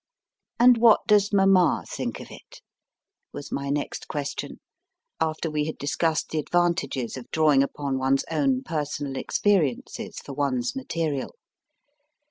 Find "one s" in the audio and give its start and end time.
7.99-8.23, 10.33-10.75